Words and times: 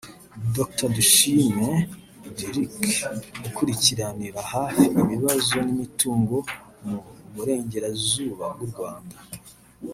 Dr 0.55 0.89
Dushime 0.97 1.67
Dyrckx 2.37 2.89
ukurikiranira 3.47 4.39
hafi 4.53 4.85
ibiza 5.01 5.35
n’imitingito 5.65 6.09
mu 6.85 6.97
Burengerazuba 7.33 8.45
bw’u 8.53 8.69
Rwanda 8.73 9.17